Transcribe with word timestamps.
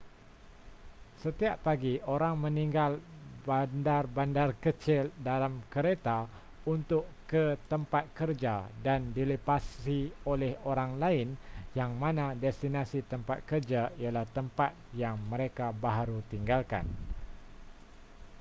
setiap 1.23 1.55
pagi 1.67 1.93
orang 2.15 2.33
meninggal 2.45 2.91
bandar-bandar 3.47 4.49
kecil 4.63 5.03
dalam 5.27 5.53
kereta 5.73 6.17
untuk 6.73 7.03
ke 7.31 7.45
tempat 7.71 8.03
kerja 8.19 8.55
dan 8.85 8.99
dilepasi 9.17 9.99
oleh 10.31 10.53
orang 10.71 10.91
lain 11.03 11.29
yang 11.79 11.91
mana 12.03 12.25
destinasi 12.43 12.99
tempat 13.11 13.37
kerja 13.49 13.81
ialah 14.01 14.25
tempat 14.37 14.71
yang 15.01 15.15
mereka 15.31 15.67
baharu 15.83 16.19
tinggalkan 16.33 16.85